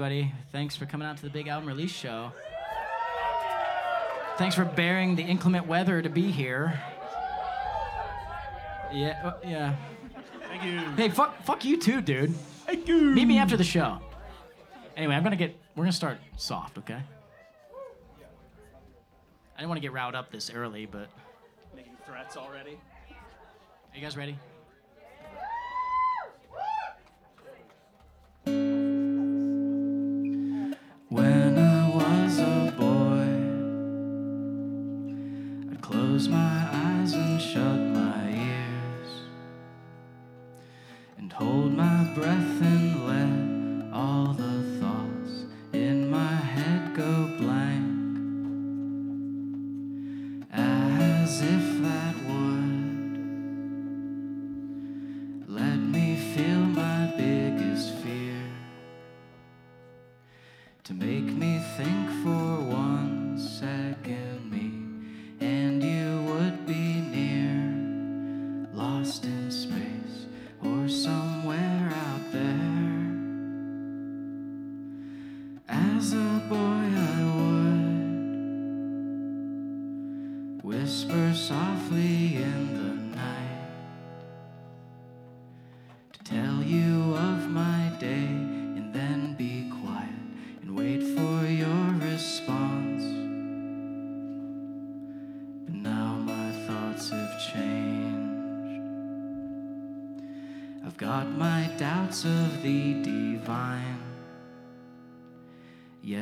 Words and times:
Thanks 0.00 0.76
for 0.76 0.86
coming 0.86 1.06
out 1.06 1.18
to 1.18 1.22
the 1.22 1.30
big 1.30 1.48
album 1.48 1.68
release 1.68 1.90
show. 1.90 2.32
Thanks 4.38 4.54
for 4.54 4.64
bearing 4.64 5.14
the 5.14 5.22
inclement 5.22 5.66
weather 5.66 6.00
to 6.00 6.08
be 6.08 6.30
here. 6.30 6.80
Yeah, 8.90 9.20
uh, 9.22 9.34
yeah. 9.44 9.76
Thank 10.48 10.64
you. 10.64 10.78
Hey, 10.96 11.10
fuck, 11.10 11.44
fuck 11.44 11.66
you 11.66 11.76
too, 11.76 12.00
dude. 12.00 12.34
Thank 12.64 12.88
you. 12.88 13.02
Meet 13.02 13.26
me 13.26 13.36
after 13.36 13.58
the 13.58 13.64
show. 13.64 13.98
Anyway, 14.96 15.14
I'm 15.14 15.22
gonna 15.22 15.36
get. 15.36 15.54
We're 15.76 15.84
gonna 15.84 15.92
start 15.92 16.16
soft, 16.38 16.78
okay? 16.78 16.94
I 16.94 17.02
didn't 19.58 19.68
want 19.68 19.76
to 19.76 19.82
get 19.82 19.92
riled 19.92 20.14
up 20.14 20.32
this 20.32 20.50
early, 20.50 20.86
but. 20.86 21.10
Making 21.76 21.92
threats 22.06 22.38
already. 22.38 22.72
Are 22.72 23.96
you 23.96 24.00
guys 24.00 24.16
ready? 24.16 24.38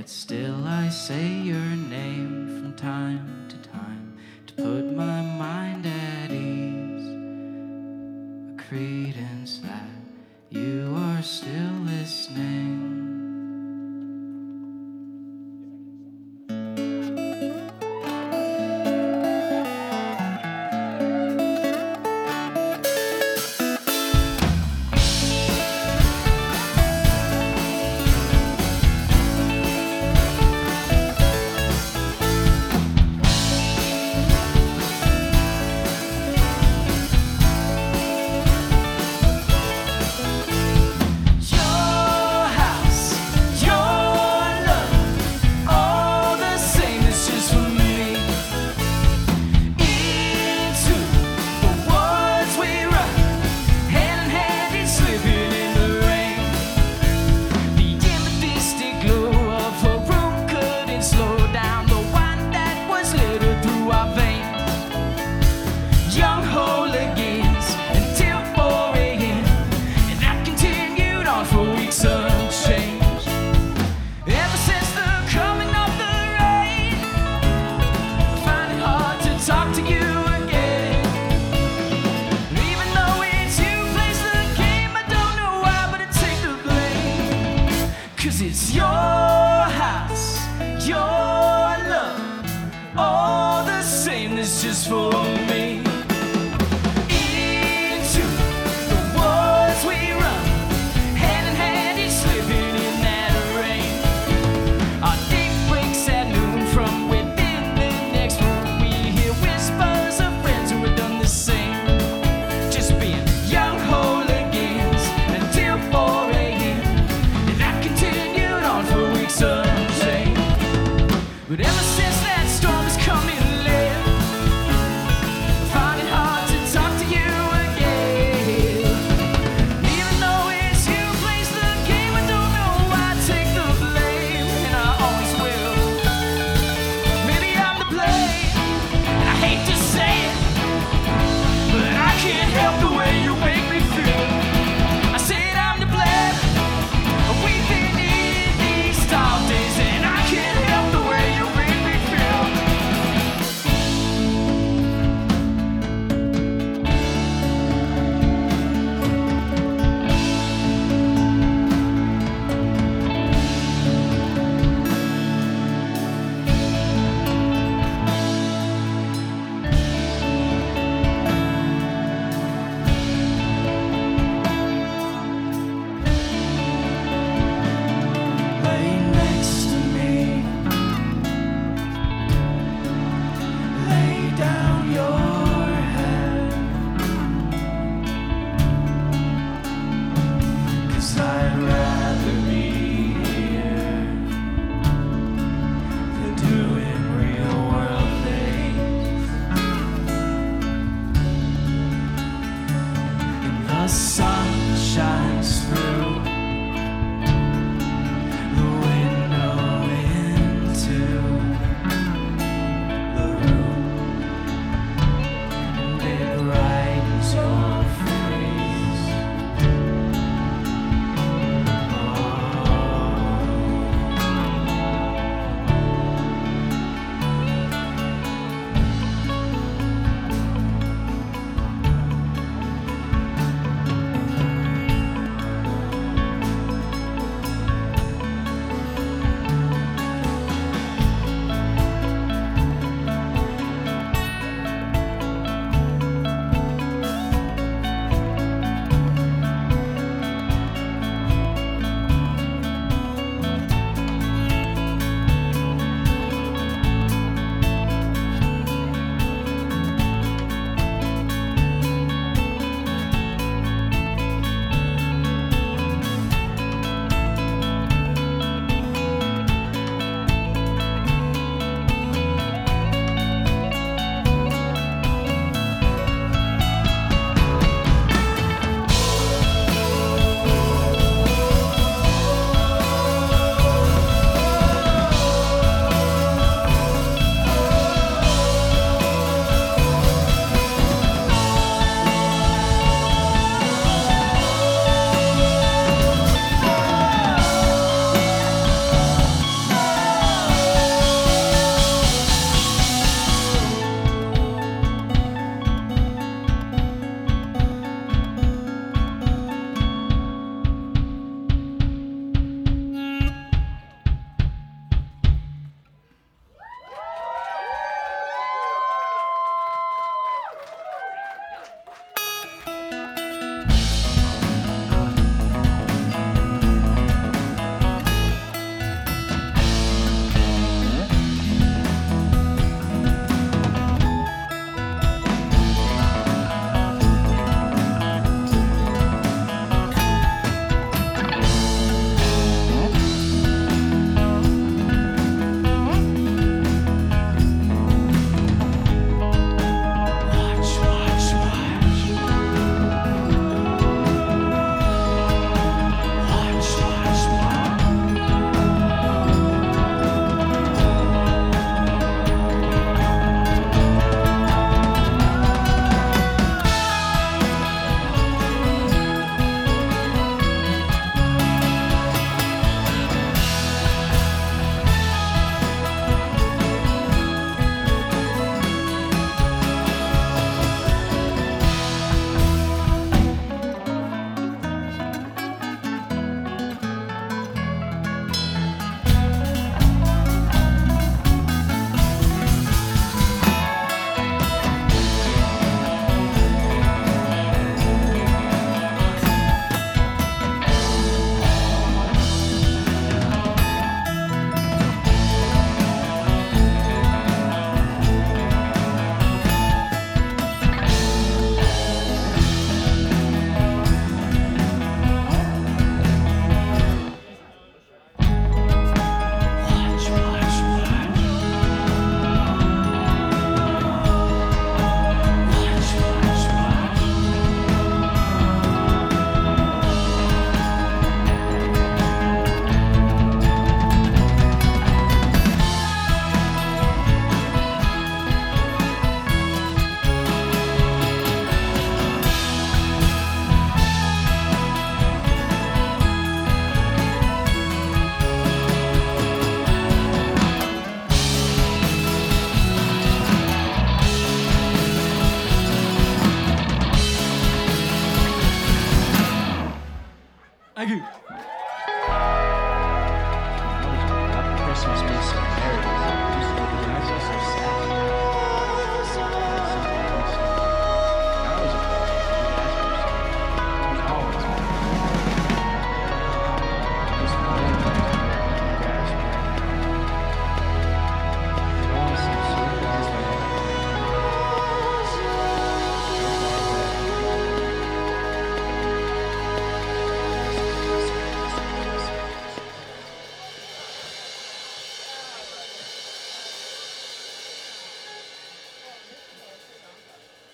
still 0.08 0.64
I 0.66 0.88
say 0.88 1.28
your 1.28 1.58
name. 1.58 1.77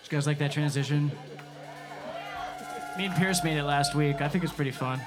You 0.04 0.16
guys 0.18 0.26
like 0.26 0.38
that 0.38 0.52
transition? 0.52 1.11
Me 2.96 3.06
and 3.06 3.14
Pierce 3.16 3.42
made 3.42 3.56
it 3.56 3.64
last 3.64 3.94
week. 3.94 4.20
I 4.20 4.28
think 4.28 4.44
it's 4.44 4.52
pretty 4.52 4.70
fun. 4.70 5.00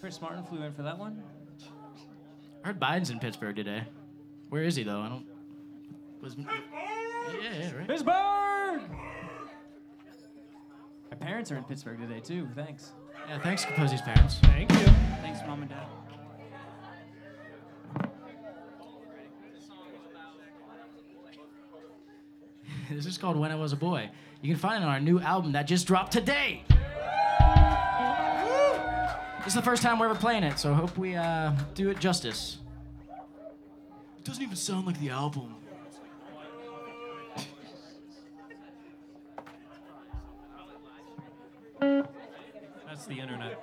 Chris 0.00 0.20
Martin 0.20 0.44
flew 0.44 0.62
in 0.62 0.72
for 0.72 0.82
that 0.82 0.98
one. 0.98 1.22
I 2.62 2.68
heard 2.68 2.80
Biden's 2.80 3.10
in 3.10 3.18
Pittsburgh 3.18 3.56
today. 3.56 3.84
Where 4.48 4.62
is 4.62 4.76
he 4.76 4.82
though? 4.82 5.00
I 5.00 5.08
don't. 5.08 5.26
Was. 6.20 6.36
Yeah, 6.38 6.46
yeah, 7.42 7.76
right. 7.76 7.86
Pittsburgh! 7.86 8.82
My 11.10 11.16
parents 11.18 11.50
are 11.50 11.56
in 11.56 11.64
Pittsburgh 11.64 11.98
today, 12.00 12.20
too. 12.20 12.48
Thanks. 12.54 12.92
Yeah, 13.28 13.38
thanks, 13.40 13.64
Capozzi's 13.64 14.02
parents. 14.02 14.38
Thank 14.42 14.70
you. 14.72 14.86
Thanks, 15.20 15.40
Mom 15.46 15.62
and 15.62 15.70
Dad. 15.70 15.86
This 22.96 23.06
is 23.06 23.16
called 23.18 23.36
When 23.36 23.50
I 23.50 23.54
Was 23.54 23.72
a 23.72 23.76
Boy. 23.76 24.10
You 24.42 24.52
can 24.52 24.60
find 24.60 24.82
it 24.82 24.86
on 24.86 24.92
our 24.92 25.00
new 25.00 25.18
album 25.20 25.52
that 25.52 25.66
just 25.66 25.86
dropped 25.86 26.12
today. 26.12 26.62
This 29.38 29.48
is 29.48 29.54
the 29.54 29.62
first 29.62 29.82
time 29.82 29.98
we're 29.98 30.06
ever 30.06 30.14
playing 30.14 30.44
it, 30.44 30.58
so 30.58 30.72
I 30.72 30.76
hope 30.76 30.96
we 30.98 31.16
uh, 31.16 31.52
do 31.74 31.90
it 31.90 31.98
justice. 31.98 32.58
It 34.18 34.24
doesn't 34.24 34.42
even 34.42 34.56
sound 34.56 34.86
like 34.86 35.00
the 35.00 35.10
album. 35.10 35.54
That's 41.80 43.06
the 43.06 43.18
internet. 43.18 43.58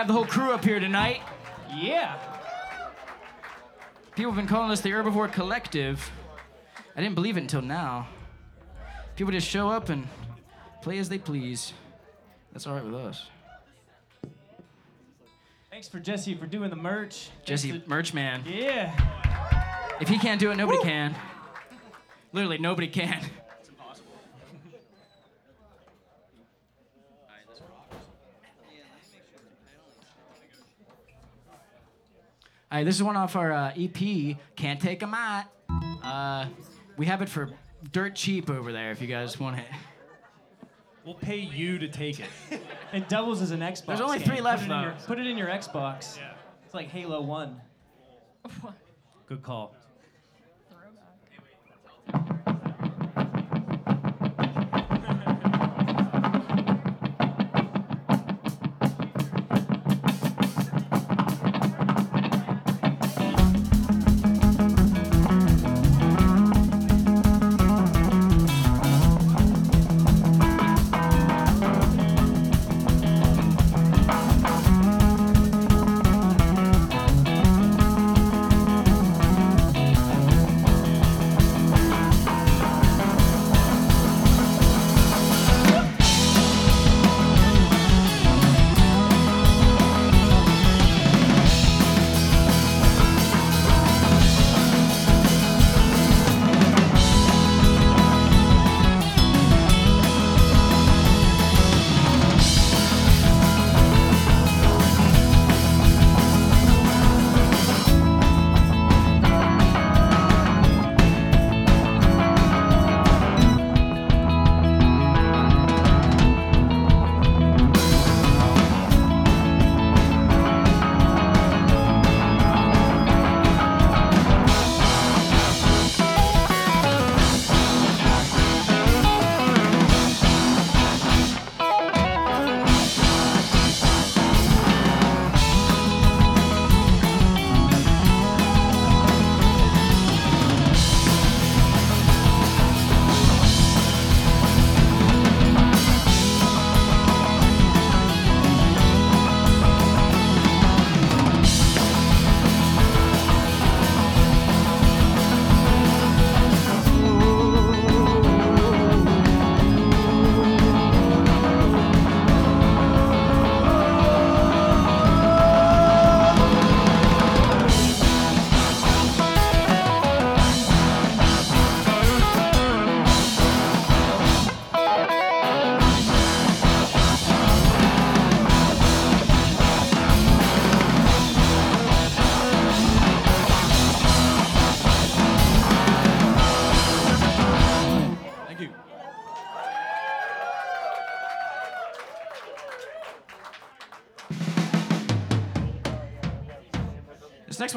Have 0.00 0.06
the 0.06 0.14
whole 0.14 0.24
crew 0.24 0.50
up 0.50 0.64
here 0.64 0.80
tonight. 0.80 1.20
Yeah. 1.76 2.18
People 4.16 4.32
have 4.32 4.36
been 4.36 4.46
calling 4.48 4.70
us 4.70 4.80
the 4.80 4.88
Herbivore 4.88 5.30
Collective. 5.30 6.10
I 6.96 7.02
didn't 7.02 7.14
believe 7.14 7.36
it 7.36 7.42
until 7.42 7.60
now. 7.60 8.08
People 9.14 9.30
just 9.30 9.46
show 9.46 9.68
up 9.68 9.90
and 9.90 10.08
play 10.80 10.96
as 10.96 11.10
they 11.10 11.18
please. 11.18 11.74
That's 12.50 12.66
all 12.66 12.76
right 12.76 12.84
with 12.84 12.94
us. 12.94 13.26
Thanks 15.70 15.86
for 15.86 16.00
Jesse 16.00 16.34
for 16.34 16.46
doing 16.46 16.70
the 16.70 16.76
merch. 16.76 17.28
Jesse, 17.44 17.72
to- 17.80 17.82
merch 17.86 18.14
man. 18.14 18.42
Yeah. 18.46 18.96
If 20.00 20.08
he 20.08 20.16
can't 20.16 20.40
do 20.40 20.50
it, 20.50 20.56
nobody 20.56 20.80
can. 20.82 21.14
Literally, 22.32 22.56
nobody 22.56 22.88
can. 22.88 23.20
All 32.72 32.78
right, 32.78 32.84
this 32.84 32.94
is 32.96 33.02
one 33.02 33.16
off 33.16 33.34
our 33.34 33.52
uh, 33.52 33.72
EP, 33.76 34.36
Can't 34.54 34.80
Take 34.80 35.02
a 35.02 35.06
Mat. 35.06 35.50
Uh, 36.02 36.46
we 36.96 37.06
have 37.06 37.20
it 37.20 37.28
for 37.28 37.50
dirt 37.92 38.14
cheap 38.14 38.48
over 38.48 38.70
there 38.72 38.92
if 38.92 39.00
you 39.02 39.08
guys 39.08 39.40
want 39.40 39.58
it. 39.58 39.64
We'll 41.04 41.14
pay 41.14 41.38
you 41.38 41.78
to 41.78 41.88
take 41.88 42.20
it. 42.20 42.26
It 42.92 43.08
doubles 43.08 43.40
as 43.42 43.50
an 43.50 43.60
Xbox. 43.60 43.86
There's 43.86 44.00
only 44.00 44.18
game. 44.18 44.26
three 44.28 44.40
left, 44.40 44.62
put 44.68 44.70
it 44.70 44.74
in 44.74 44.80
though. 44.80 44.82
your- 44.88 44.96
put 45.06 45.18
it 45.18 45.26
in 45.26 45.38
your 45.38 45.48
Xbox. 45.48 46.18
It's 46.64 46.74
like 46.74 46.88
Halo 46.88 47.20
1. 47.22 47.60
Good 49.26 49.42
call. 49.42 49.74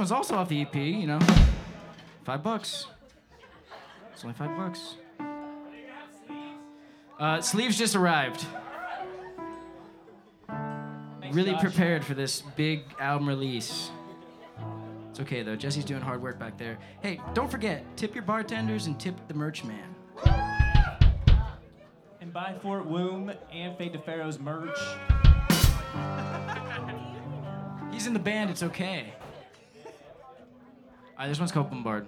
One's 0.04 0.12
also 0.12 0.36
off 0.36 0.50
the 0.50 0.62
EP, 0.62 0.76
you 0.76 1.08
know. 1.08 1.20
Five 2.26 2.44
bucks. 2.44 2.88
It's 4.12 4.22
only 4.26 4.36
five 4.36 4.54
bucks. 4.58 4.96
Uh, 7.18 7.40
sleeves 7.40 7.78
just 7.78 7.96
arrived. 7.96 8.46
Really 11.32 11.56
prepared 11.56 12.04
for 12.04 12.16
this 12.16 12.42
big 12.58 12.84
album 13.00 13.30
release. 13.30 13.92
It's 15.10 15.22
okay 15.22 15.42
though. 15.42 15.56
Jesse's 15.56 15.86
doing 15.86 16.02
hard 16.02 16.22
work 16.22 16.38
back 16.38 16.58
there. 16.58 16.78
Hey, 17.02 17.22
don't 17.34 17.50
forget, 17.50 17.86
tip 17.96 18.14
your 18.14 18.26
bartenders 18.26 18.88
and 18.88 19.00
tip 19.00 19.16
the 19.30 19.34
merch 19.34 19.64
man. 19.64 19.96
And 22.20 22.34
buy 22.34 22.56
Fort 22.62 22.86
Womb 22.86 23.32
and 23.54 23.78
Fade 23.78 23.94
to 23.94 24.00
Pharaoh's 24.00 24.38
merch. 24.38 24.78
He's 27.94 28.06
in 28.06 28.12
the 28.12 28.20
band, 28.20 28.50
it's 28.50 28.64
okay. 28.64 29.14
Alright, 31.14 31.30
this 31.30 31.40
one's 31.40 31.52
called 31.52 31.70
Bombard. 31.70 32.08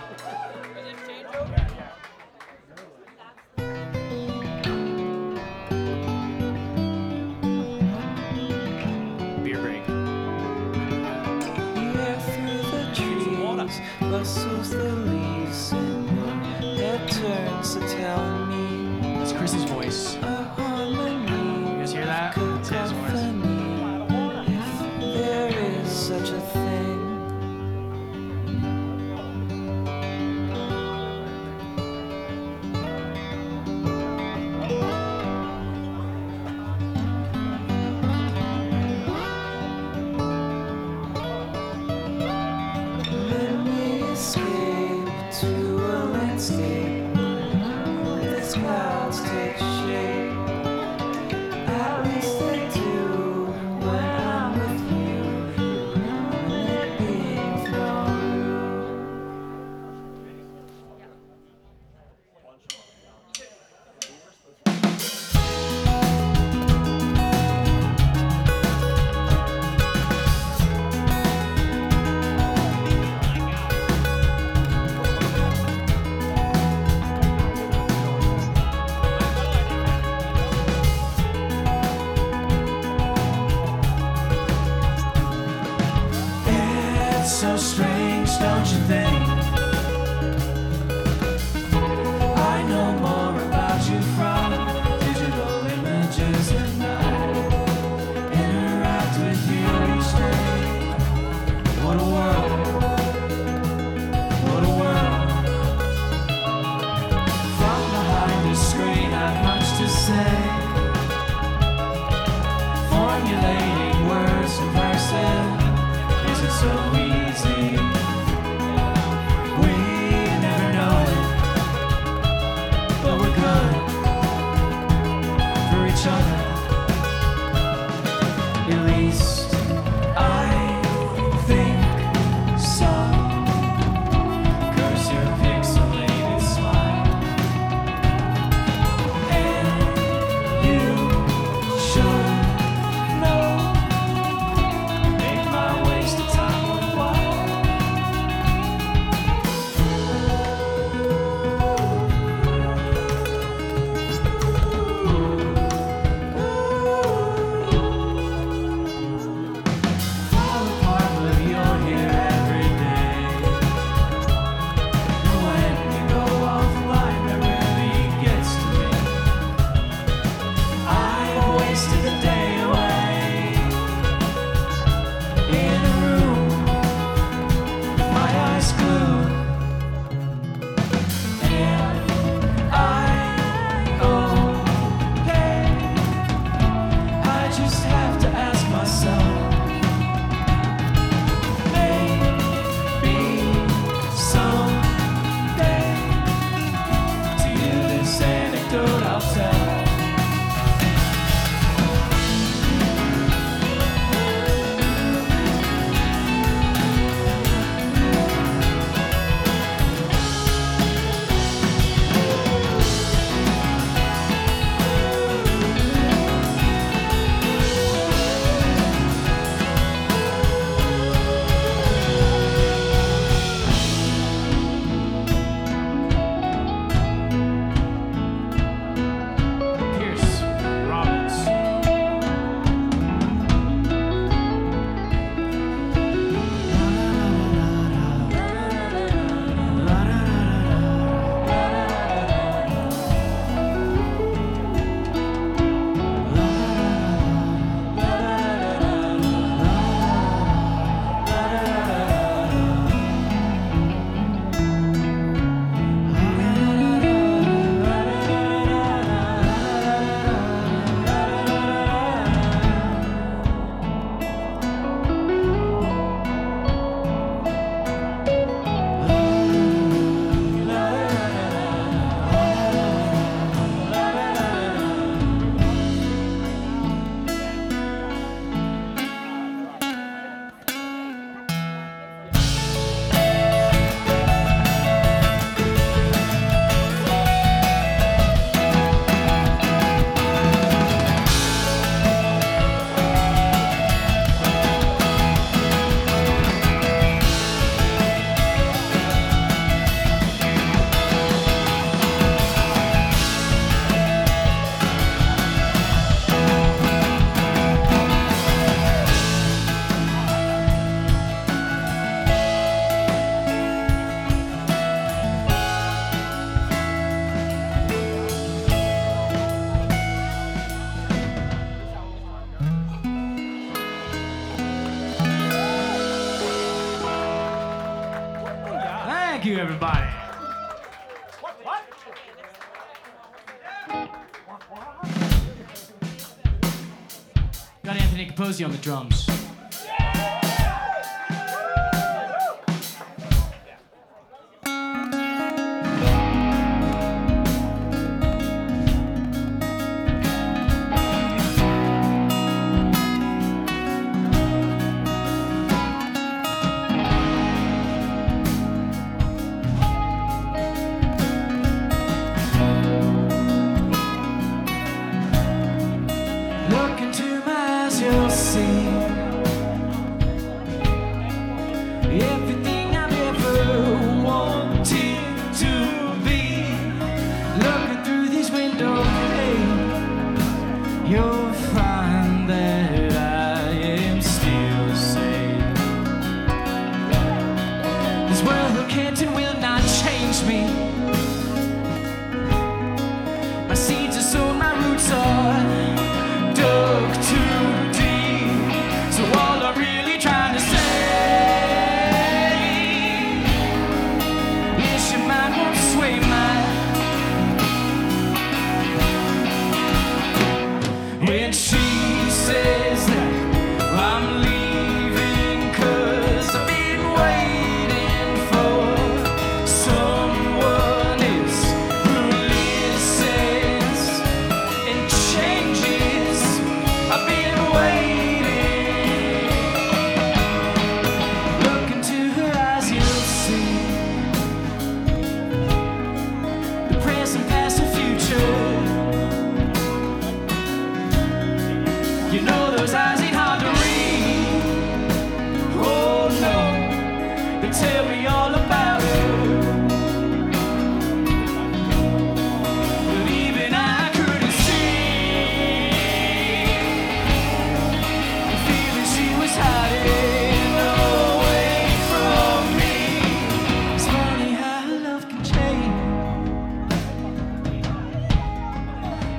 Capozzi 338.51 338.65
on 338.65 338.71
the 338.71 338.77
drums. 338.79 339.30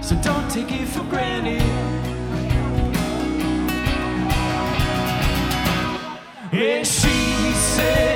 So 0.03 0.17
don't 0.17 0.51
take 0.51 0.73
it 0.73 0.88
for 0.88 1.05
granted. 1.05 1.62
And 6.53 6.87
she 6.87 7.53
says 7.55 8.12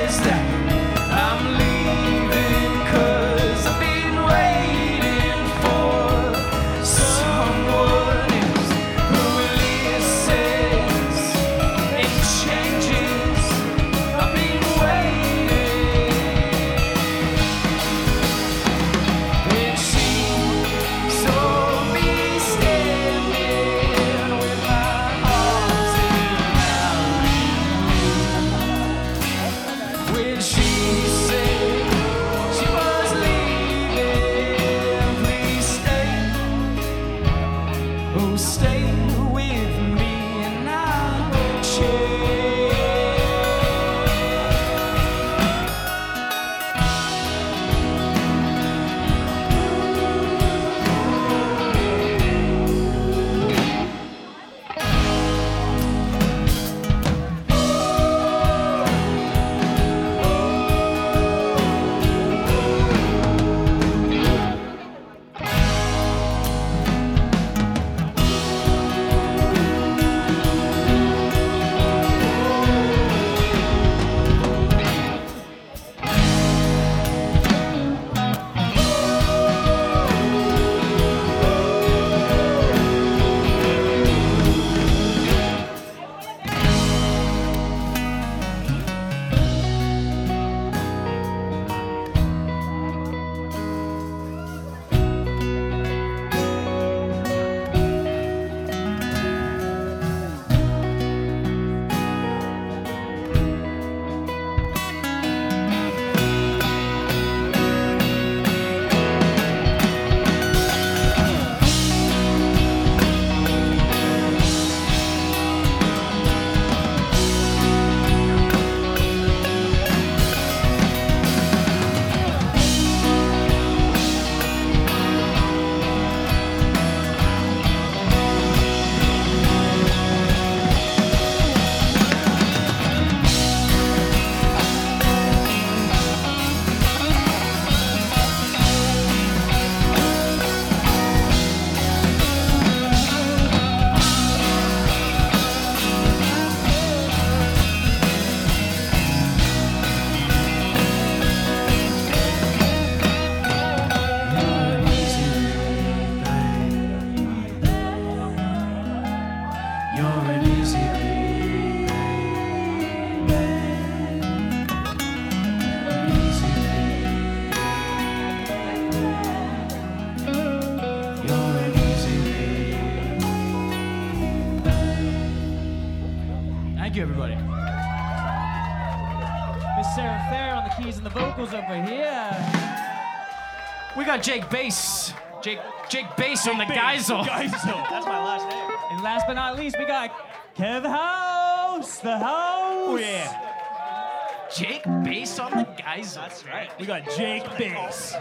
Jake 184.27 184.49
Bass. 184.49 185.13
Jake 185.41 185.59
Jake 185.87 186.17
Bass 186.17 186.49
on 186.49 186.57
the 186.57 186.65
Geisel. 186.65 187.23
Geisel. 187.25 187.89
That's 187.89 188.05
my 188.05 188.21
last 188.21 188.49
name. 188.49 188.77
And 188.91 189.01
last 189.01 189.25
but 189.25 189.35
not 189.35 189.55
least, 189.55 189.77
we 189.79 189.85
got 189.85 190.11
Kev 190.53 190.85
House, 190.85 191.99
the 191.99 192.17
house. 192.17 192.89
Oh 192.89 192.97
yeah. 192.97 194.49
Jake 194.53 194.83
Bass 195.05 195.39
on 195.39 195.51
the 195.51 195.63
Geisel. 195.81 196.15
That's 196.15 196.45
right. 196.45 196.77
We 196.77 196.85
got 196.85 197.09
Jake 197.15 197.45
Bass. 197.57 198.17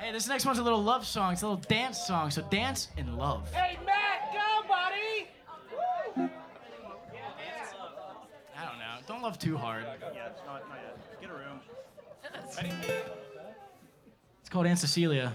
Hey, 0.00 0.10
this 0.10 0.26
next 0.26 0.44
one's 0.44 0.58
a 0.58 0.64
little 0.64 0.82
love 0.82 1.06
song. 1.06 1.34
It's 1.34 1.42
a 1.42 1.46
little 1.46 1.62
dance 1.68 2.04
song. 2.04 2.32
So 2.32 2.42
dance 2.50 2.88
and 2.96 3.16
love. 3.16 3.48
Hey, 3.54 3.78
Matt, 3.86 4.32
go, 4.32 4.66
buddy! 4.66 5.28
I 8.56 8.64
don't 8.66 8.78
know. 8.80 8.96
Don't 9.06 9.22
love 9.22 9.38
too 9.38 9.56
hard. 9.56 9.84
Yeah, 9.84 10.26
it's 10.26 10.40
not, 10.44 10.68
not 10.68 10.78
It's 12.58 14.48
called 14.50 14.66
Aunt 14.66 14.78
Cecilia. 14.78 15.32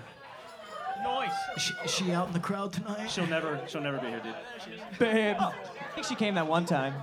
Noise. 1.04 1.30
Is 1.56 1.62
she, 1.62 1.74
is 1.86 1.92
she 1.92 2.12
out 2.12 2.28
in 2.28 2.34
the 2.34 2.40
crowd 2.40 2.74
tonight? 2.74 3.10
She'll 3.10 3.28
never, 3.28 3.60
she'll 3.68 3.82
never 3.82 3.98
be 4.00 4.08
here, 4.08 4.22
dude. 4.22 5.00
Babe. 5.00 5.38
I 5.40 5.54
think 5.96 6.08
she 6.08 6.16
came 6.16 6.36
that 6.36 6.48
one 6.48 6.66
time. 6.66 6.94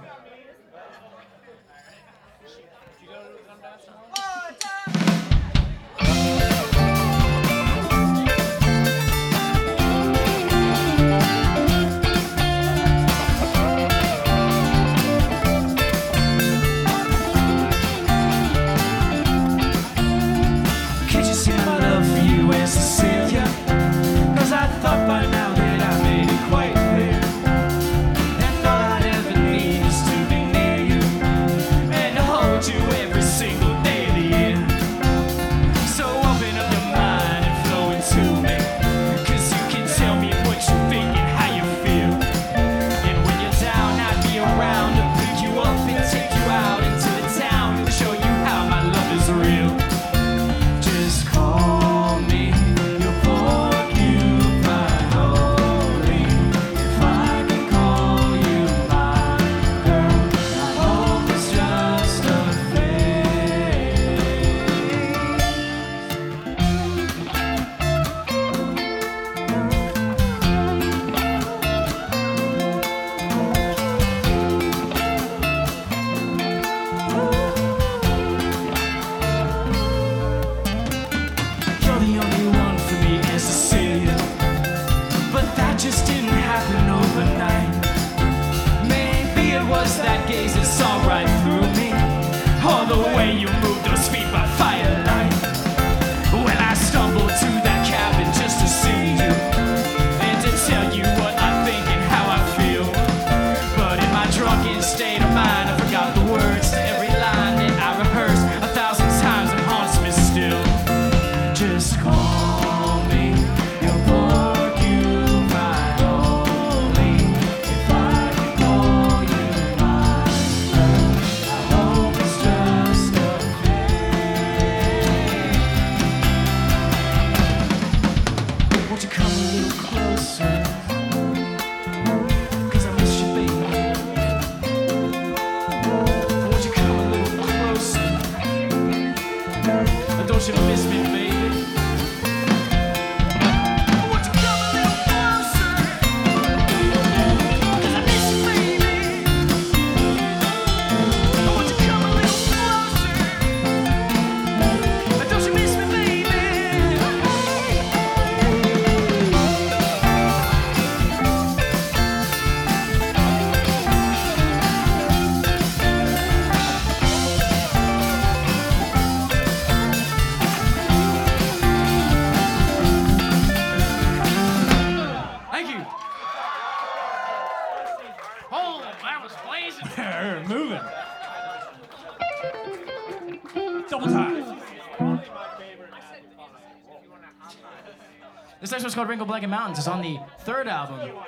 This 188.95 188.99
next 188.99 189.09
one's 189.09 189.09
called 189.09 189.09
Wrinkle 189.09 189.27
Blanket 189.27 189.49
Mountains. 189.49 189.79
It's 189.79 189.89
on 189.89 190.03
the 190.03 190.21
third 190.45 190.69
album. 190.69 191.19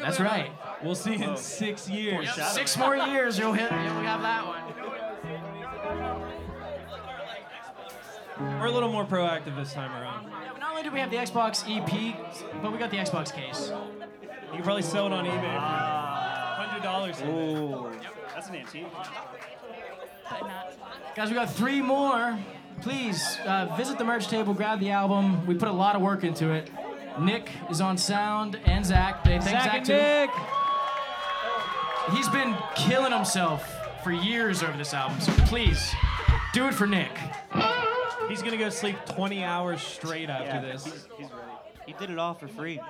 That's 0.00 0.20
right. 0.20 0.50
We'll 0.82 0.94
see 0.94 1.22
in 1.22 1.36
six 1.36 1.86
years. 1.86 2.32
Six 2.32 2.78
more 2.78 2.96
years, 2.96 3.38
you'll 3.38 3.52
hit. 3.52 3.70
You'll 3.70 4.00
have 4.00 4.22
that 4.22 4.46
one. 4.46 4.62
We're 8.58 8.68
a 8.68 8.70
little 8.70 8.90
more 8.90 9.04
proactive 9.04 9.54
this 9.54 9.74
time 9.74 9.92
around. 9.92 10.30
Yeah, 10.30 10.52
not 10.58 10.70
only 10.70 10.82
do 10.82 10.90
we 10.90 10.98
have 10.98 11.10
the 11.10 11.18
Xbox 11.18 11.62
EP, 11.68 12.16
but 12.62 12.72
we 12.72 12.78
got 12.78 12.90
the 12.90 12.96
Xbox 12.96 13.30
case. 13.34 13.68
You 13.68 14.54
can 14.54 14.62
probably 14.62 14.80
sell 14.80 15.08
it 15.08 15.12
on 15.12 15.26
eBay 15.26 15.42
for 15.42 16.62
hundred 16.62 16.82
dollars. 16.82 17.20
Ooh. 17.20 17.92
That's 18.34 18.48
an 18.48 18.54
antique. 18.56 18.86
Guys, 21.14 21.28
we 21.28 21.34
got 21.34 21.50
three 21.52 21.82
more. 21.82 22.38
Please 22.80 23.38
uh, 23.44 23.66
visit 23.76 23.98
the 23.98 24.04
merch 24.04 24.28
table, 24.28 24.54
grab 24.54 24.80
the 24.80 24.90
album. 24.90 25.46
We 25.46 25.54
put 25.54 25.68
a 25.68 25.72
lot 25.72 25.96
of 25.96 26.02
work 26.02 26.24
into 26.24 26.50
it. 26.50 26.70
Nick 27.20 27.50
is 27.68 27.80
on 27.80 27.98
sound 27.98 28.58
and 28.64 28.84
Zach. 28.84 29.22
They 29.24 29.38
thank 29.38 29.44
Zach, 29.44 29.64
Zach 29.64 29.74
and 29.76 29.86
too. 29.86 29.92
Nick. 29.92 30.30
He's 32.16 32.28
been 32.30 32.56
killing 32.76 33.12
himself 33.12 33.70
for 34.02 34.12
years 34.12 34.62
over 34.62 34.76
this 34.78 34.94
album, 34.94 35.20
so 35.20 35.30
please 35.44 35.92
do 36.54 36.66
it 36.68 36.74
for 36.74 36.86
Nick. 36.86 37.10
He's 38.28 38.42
gonna 38.42 38.56
go 38.56 38.70
sleep 38.70 38.96
20 39.06 39.44
hours 39.44 39.82
straight 39.82 40.30
after 40.30 40.46
Yeah, 40.46 40.60
this. 40.72 40.84
He's, 40.84 41.08
he's 41.18 41.30
ready. 41.30 41.52
He 41.86 41.92
did 41.94 42.10
it 42.10 42.18
all 42.18 42.34
for 42.34 42.48
free. 42.48 42.80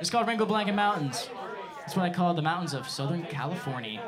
It's 0.00 0.08
called 0.08 0.26
Rainbow 0.26 0.46
Blanket 0.46 0.74
Mountains. 0.74 1.28
That's 1.80 1.94
what 1.94 2.04
I 2.06 2.10
call 2.10 2.32
the 2.34 2.42
mountains 2.42 2.72
of 2.72 2.88
Southern 2.88 3.24
California. 3.24 4.00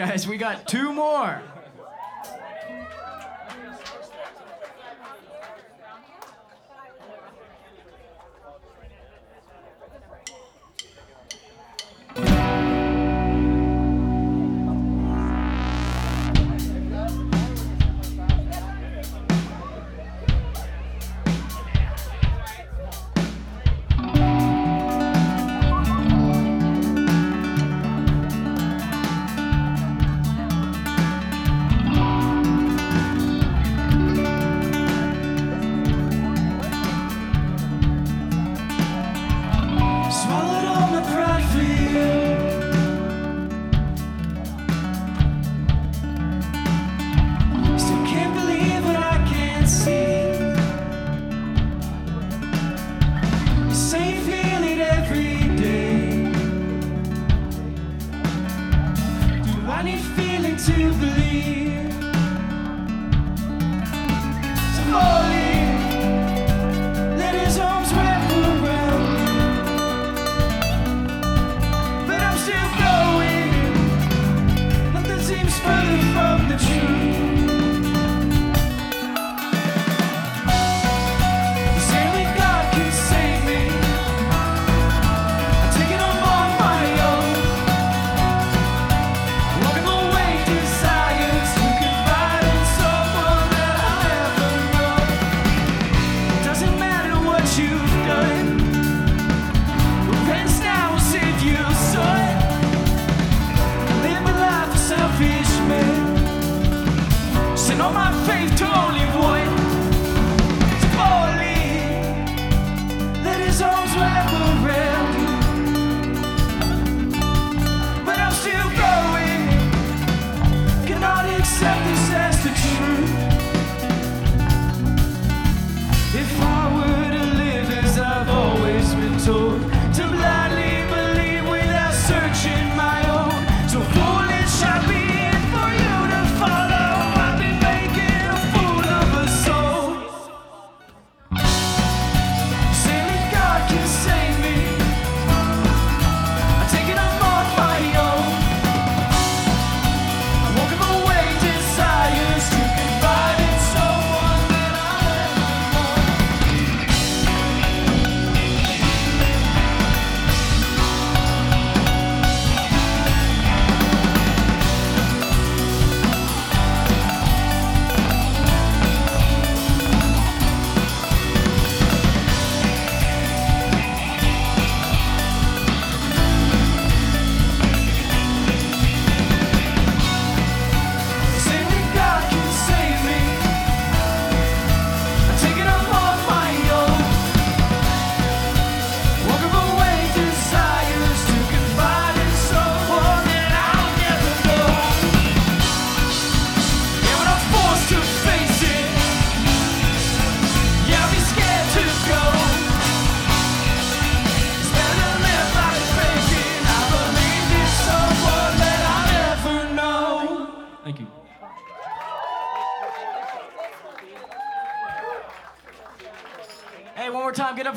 Guys, 0.00 0.26
we 0.26 0.38
got 0.38 0.66
two 0.66 0.94
more. 0.94 1.42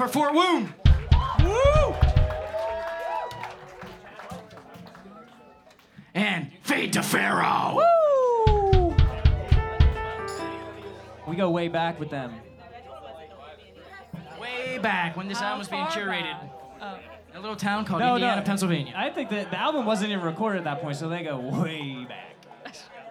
For 0.08 0.12
Fort 0.12 0.34
Wound. 0.34 0.74
Woo! 1.44 1.96
And 6.14 6.52
fade 6.64 6.94
to 6.94 7.04
Pharaoh. 7.04 7.80
We 11.28 11.36
go 11.38 11.50
way 11.50 11.70
back 11.70 12.00
with 12.00 12.10
them. 12.10 12.34
Way 14.40 14.78
back 14.80 15.16
when 15.16 15.28
this 15.28 15.42
album 15.42 15.60
was 15.60 15.70
being 15.70 15.86
curated. 15.86 16.38
in 17.32 17.38
a 17.38 17.40
little 17.40 17.56
town 17.56 17.86
called 17.86 18.02
No, 18.02 18.16
Indiana, 18.16 18.42
no. 18.42 18.46
Pennsylvania. 18.46 18.94
I 18.96 19.10
think 19.10 19.30
that 19.30 19.52
the 19.52 19.60
album 19.60 19.86
wasn't 19.86 20.12
even 20.12 20.24
recorded 20.24 20.60
at 20.60 20.64
that 20.66 20.82
point, 20.82 20.98
so 20.98 21.08
they 21.08 21.24
go 21.24 21.38
way 21.40 22.06
back. 22.08 22.33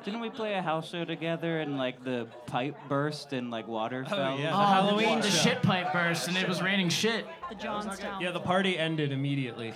Didn't 0.05 0.21
we 0.21 0.31
play 0.31 0.55
a 0.55 0.63
house 0.63 0.91
show 0.91 1.05
together 1.05 1.61
and 1.61 1.79
like 1.79 2.03
the 2.03 2.27
pipe 2.47 2.77
burst 2.89 3.33
and 3.33 3.51
like 3.51 3.69
water 3.69 4.05
oh, 4.07 4.11
fell? 4.11 4.39
yeah. 4.39 4.53
Oh, 4.53 4.59
The 4.59 4.67
Halloween 4.67 5.21
the 5.21 5.31
shit 5.31 5.63
pipe 5.63 5.93
burst 5.93 6.29
and 6.29 6.37
it 6.37 6.49
was 6.49 6.61
raining 6.61 6.89
shit. 6.89 7.25
The 7.49 7.55
Johnstown. 7.55 8.21
Yeah, 8.21 8.33
the 8.33 8.41
party 8.41 8.79
ended 8.79 9.13
immediately. 9.13 9.73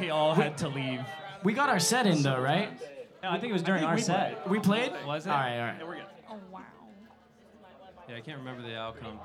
We 0.00 0.10
all 0.10 0.34
had 0.34 0.56
to 0.58 0.68
leave. 0.68 1.00
We 1.44 1.52
got 1.52 1.68
our 1.68 1.78
set 1.78 2.06
in 2.06 2.22
though, 2.22 2.40
right? 2.40 2.70
No, 3.22 3.30
I 3.30 3.38
think 3.38 3.50
it 3.50 3.54
was 3.54 3.62
during 3.62 3.84
our 3.84 3.98
set. 3.98 4.48
We 4.48 4.58
played? 4.60 4.92
Was 5.06 5.26
it? 5.26 5.30
All 5.30 5.36
right, 5.36 5.58
all 5.80 5.88
right. 5.88 6.02
Oh 6.30 6.38
wow. 6.50 6.60
Yeah, 8.08 8.16
I 8.16 8.20
can't 8.20 8.38
remember 8.38 8.62
the 8.62 8.76
outcome. 8.76 9.18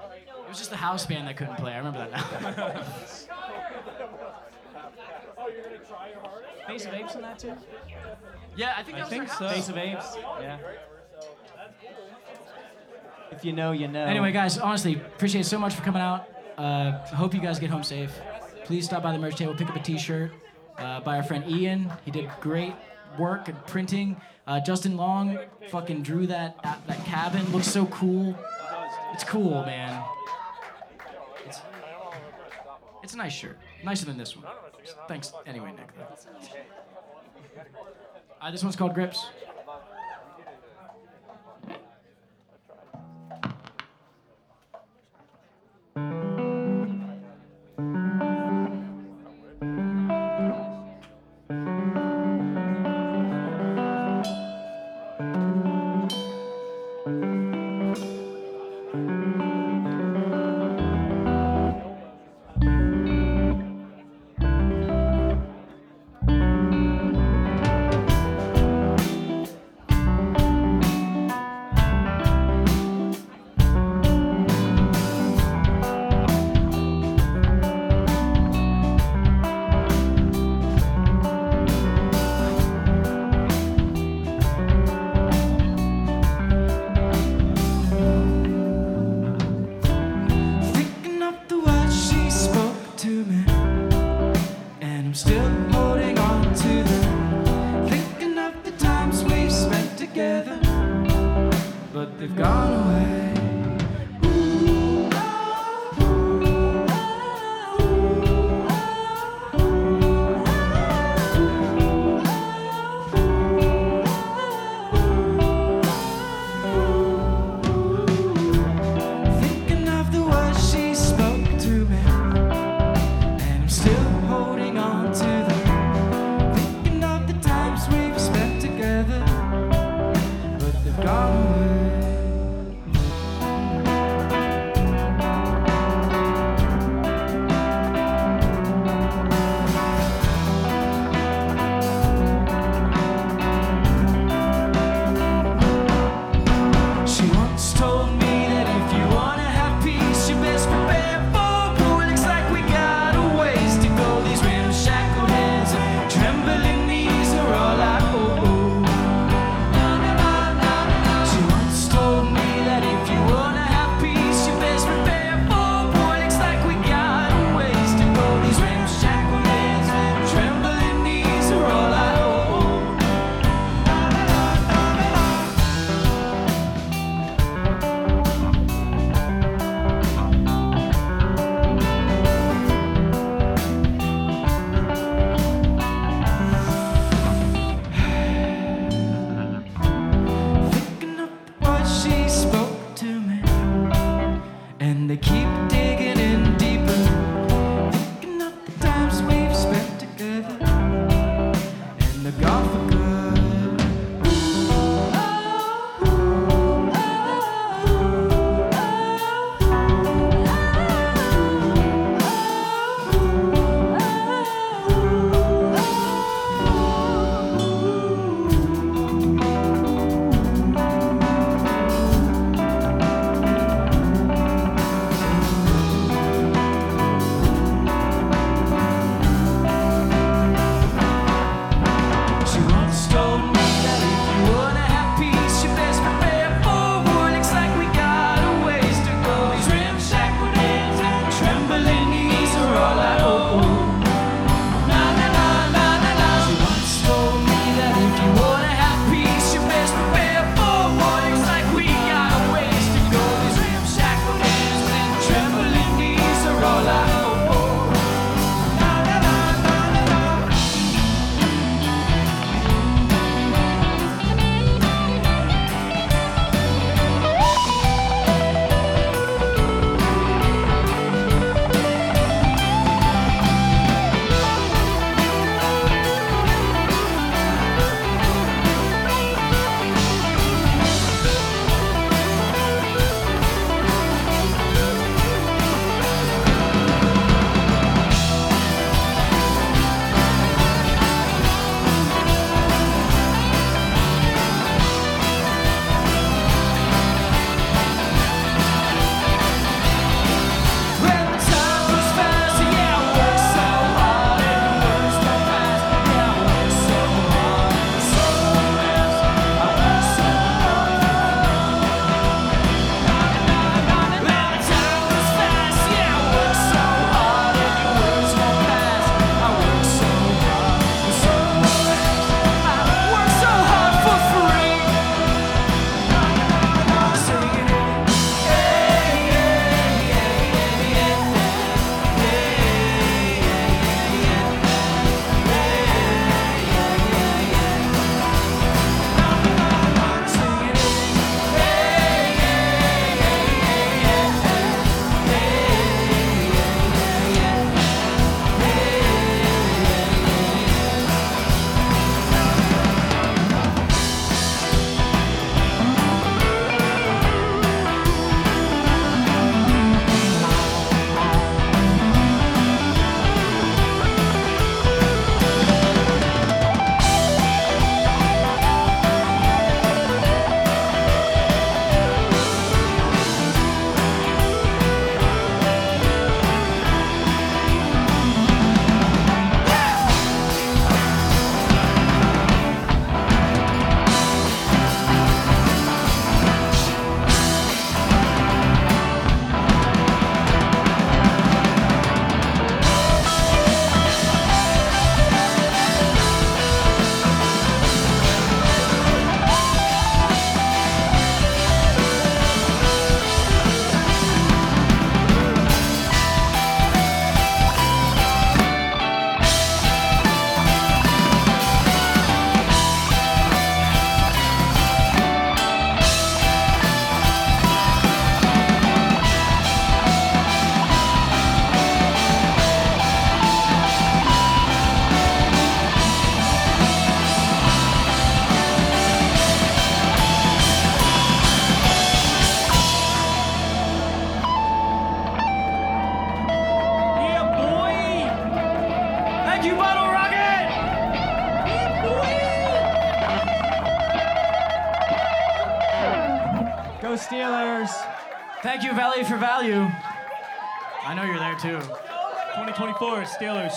It 0.45 0.49
was 0.49 0.57
just 0.57 0.69
the 0.69 0.77
house 0.77 1.05
band 1.05 1.27
that 1.27 1.37
couldn't 1.37 1.55
play. 1.55 1.73
I 1.73 1.77
remember 1.77 2.09
that 2.09 2.57
now. 2.57 2.83
Face 6.67 6.85
of 6.85 6.93
Apes 6.93 7.15
in 7.15 7.21
that 7.21 7.39
too? 7.39 7.53
yeah, 8.55 8.73
I 8.77 8.83
think 8.83 8.97
I 8.97 9.01
was 9.01 9.09
think 9.09 9.23
our 9.23 9.35
so. 9.37 9.45
house. 9.47 9.53
Face 9.55 9.69
of 9.69 9.77
Apes? 9.77 10.17
Yeah. 10.39 10.57
If 13.31 13.43
you 13.43 13.53
know, 13.53 13.71
you 13.71 13.87
know. 13.87 14.05
Anyway, 14.05 14.31
guys, 14.31 14.57
honestly, 14.57 14.95
appreciate 14.95 15.41
it 15.41 15.45
so 15.45 15.57
much 15.59 15.73
for 15.73 15.81
coming 15.81 16.01
out. 16.01 16.29
Uh, 16.57 16.91
hope 17.07 17.33
you 17.33 17.41
guys 17.41 17.59
get 17.59 17.69
home 17.69 17.83
safe. 17.83 18.11
Please 18.65 18.85
stop 18.85 19.01
by 19.03 19.11
the 19.11 19.17
merch 19.17 19.35
table, 19.35 19.53
pick 19.55 19.69
up 19.69 19.75
a 19.75 19.79
T-shirt 19.79 20.31
uh, 20.77 20.99
by 21.01 21.17
our 21.17 21.23
friend 21.23 21.43
Ian. 21.49 21.91
He 22.05 22.11
did 22.11 22.29
great 22.39 22.73
work 23.17 23.49
at 23.49 23.67
printing. 23.67 24.19
Uh, 24.45 24.59
Justin 24.59 24.95
Long 24.97 25.39
fucking 25.69 26.03
drew 26.03 26.27
that 26.27 26.57
uh, 26.63 26.75
that 26.87 27.03
cabin. 27.05 27.49
Looks 27.51 27.67
so 27.67 27.85
cool. 27.87 28.37
It's 29.13 29.23
cool, 29.23 29.63
man. 29.65 30.03
It's, 31.45 31.59
it's 33.03 33.13
a 33.13 33.17
nice 33.17 33.33
shirt. 33.33 33.57
Nicer 33.83 34.05
than 34.05 34.17
this 34.17 34.35
one. 34.35 34.45
Thanks 35.07 35.33
anyway, 35.45 35.71
Nick. 35.71 35.89
Uh, 38.41 38.51
this 38.51 38.63
one's 38.63 38.75
called 38.75 38.93
Grips. 38.93 39.27
but 102.03 102.19
they've 102.19 102.35
gone 102.35 102.73
away. 102.73 103.32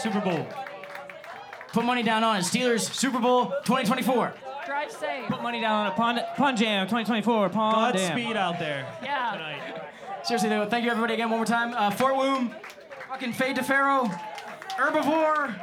Super 0.07 0.21
Bowl. 0.21 0.47
Put 1.73 1.85
money 1.85 2.05
down 2.05 2.23
on 2.23 2.37
it. 2.37 2.41
Steelers 2.43 2.95
Super 2.95 3.19
Bowl 3.19 3.47
2024. 3.65 4.35
Drive 4.65 4.93
safe. 4.93 5.27
Put 5.27 5.43
money 5.43 5.61
down 5.61 5.87
on 5.87 5.93
it. 5.93 5.97
Pond, 5.97 6.25
Pond 6.37 6.57
Jam 6.57 6.87
2024. 6.87 7.49
Pond 7.49 7.97
Jam. 7.99 8.17
Godspeed 8.17 8.37
out 8.37 8.61
there 8.61 8.87
Yeah. 9.03 9.33
tonight. 9.33 9.83
Seriously, 10.23 10.49
though, 10.49 10.69
thank 10.69 10.85
you 10.85 10.93
everybody 10.93 11.15
again 11.15 11.29
one 11.29 11.41
more 11.41 11.45
time. 11.47 11.75
Uh, 11.77 11.91
Fort 11.91 12.15
Womb, 12.17 12.55
fucking 13.09 13.33
Fade 13.33 13.57
to 13.57 13.65
Pharaoh, 13.65 14.09
Herbivore. 14.77 15.55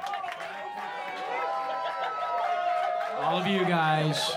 All 3.22 3.38
of 3.38 3.48
you 3.48 3.64
guys. 3.64 4.36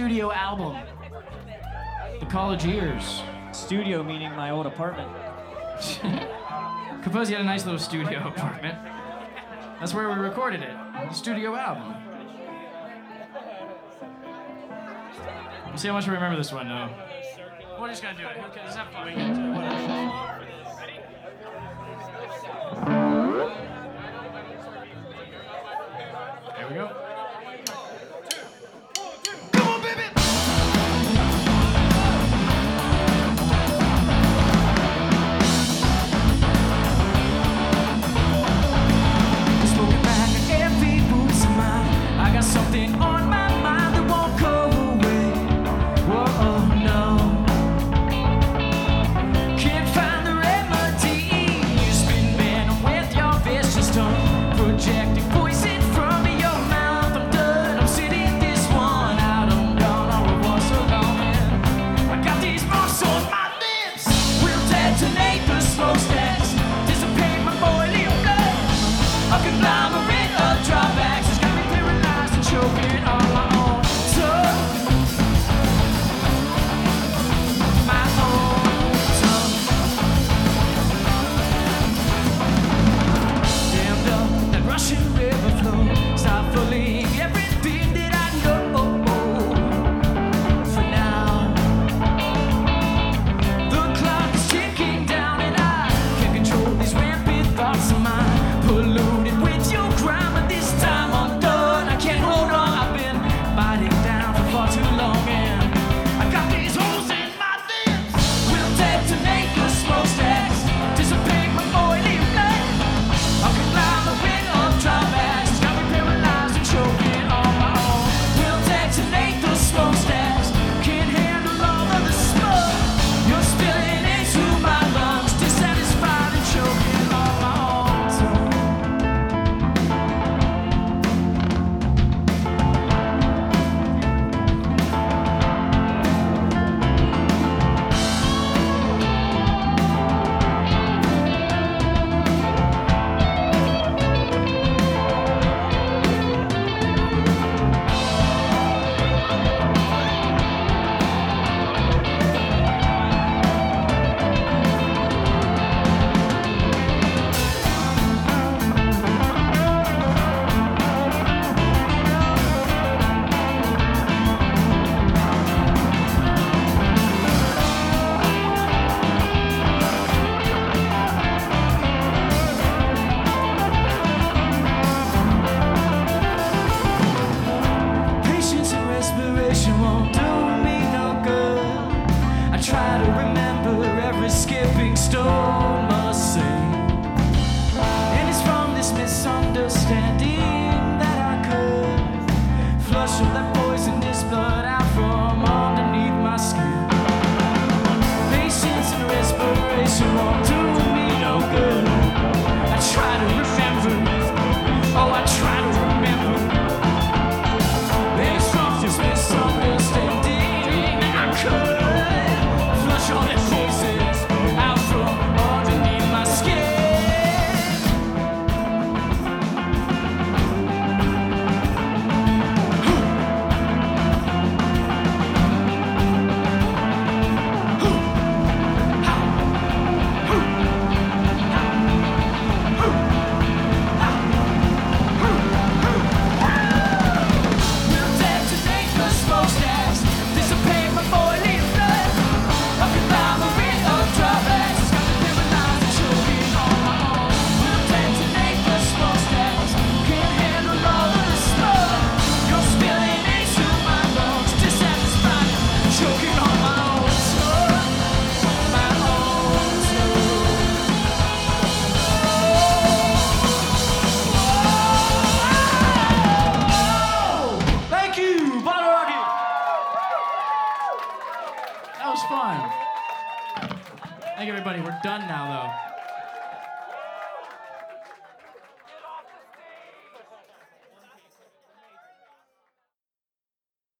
Studio 0.00 0.32
album, 0.32 0.78
The 2.20 2.24
College 2.24 2.64
Years. 2.64 3.22
Studio 3.52 4.02
meaning 4.02 4.34
my 4.34 4.48
old 4.48 4.64
apartment. 4.64 5.10
Composed 7.02 7.30
had 7.30 7.42
a 7.42 7.44
nice 7.44 7.66
little 7.66 7.78
studio 7.78 8.26
apartment. 8.26 8.78
That's 9.78 9.92
where 9.92 10.08
we 10.08 10.14
recorded 10.14 10.62
it. 10.62 10.74
The 11.10 11.12
studio 11.12 11.54
album. 11.54 11.96
Let's 15.66 15.82
see 15.82 15.88
how 15.88 15.92
much 15.92 16.06
we 16.06 16.14
remember 16.14 16.38
this 16.38 16.50
one, 16.50 16.66
though. 16.66 16.88
We're 17.78 17.88
just 17.88 18.02
gonna 18.02 18.16
do 18.16 18.24
it. 18.24 18.38
Okay, 18.38 18.62
let's 18.64 18.76
have 18.76 18.90
fun. 18.90 20.39